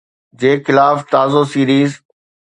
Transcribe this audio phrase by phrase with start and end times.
[0.39, 1.91] جي خلاف تازو سيريز